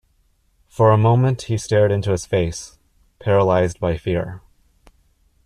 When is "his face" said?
2.09-2.79